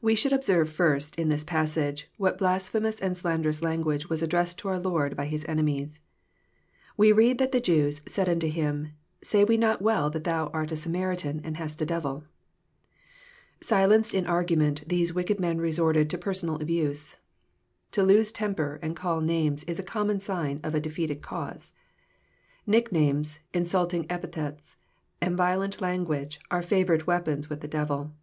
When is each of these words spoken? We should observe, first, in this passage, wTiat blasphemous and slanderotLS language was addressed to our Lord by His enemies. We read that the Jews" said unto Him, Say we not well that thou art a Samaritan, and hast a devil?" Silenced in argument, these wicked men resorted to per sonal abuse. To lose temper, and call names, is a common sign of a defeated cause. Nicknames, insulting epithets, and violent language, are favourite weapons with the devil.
We 0.00 0.14
should 0.14 0.32
observe, 0.32 0.70
first, 0.70 1.14
in 1.18 1.28
this 1.28 1.44
passage, 1.44 2.08
wTiat 2.18 2.38
blasphemous 2.38 2.98
and 3.02 3.14
slanderotLS 3.14 3.60
language 3.62 4.08
was 4.08 4.22
addressed 4.22 4.58
to 4.60 4.68
our 4.68 4.78
Lord 4.78 5.14
by 5.14 5.26
His 5.26 5.44
enemies. 5.46 6.00
We 6.96 7.12
read 7.12 7.36
that 7.36 7.52
the 7.52 7.60
Jews" 7.60 8.00
said 8.08 8.30
unto 8.30 8.48
Him, 8.48 8.92
Say 9.22 9.44
we 9.44 9.58
not 9.58 9.82
well 9.82 10.08
that 10.08 10.24
thou 10.24 10.46
art 10.54 10.72
a 10.72 10.76
Samaritan, 10.76 11.42
and 11.44 11.58
hast 11.58 11.82
a 11.82 11.84
devil?" 11.84 12.24
Silenced 13.60 14.14
in 14.14 14.24
argument, 14.26 14.88
these 14.88 15.12
wicked 15.12 15.38
men 15.38 15.60
resorted 15.60 16.08
to 16.08 16.16
per 16.16 16.32
sonal 16.32 16.62
abuse. 16.62 17.18
To 17.92 18.02
lose 18.02 18.32
temper, 18.32 18.78
and 18.80 18.96
call 18.96 19.20
names, 19.20 19.64
is 19.64 19.78
a 19.78 19.82
common 19.82 20.22
sign 20.22 20.60
of 20.62 20.74
a 20.74 20.80
defeated 20.80 21.20
cause. 21.20 21.72
Nicknames, 22.66 23.40
insulting 23.52 24.06
epithets, 24.08 24.78
and 25.20 25.36
violent 25.36 25.78
language, 25.82 26.40
are 26.50 26.62
favourite 26.62 27.06
weapons 27.06 27.50
with 27.50 27.60
the 27.60 27.68
devil. 27.68 28.14